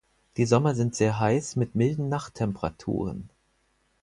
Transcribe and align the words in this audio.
Die 0.37 0.47
Sommer 0.47 0.73
sind 0.73 0.95
sehr 0.95 1.19
heiß 1.19 1.57
mit 1.57 1.75
milden 1.75 2.09
Nachttemperaturen. 2.09 3.29